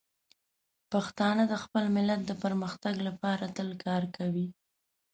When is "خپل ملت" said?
1.63-2.21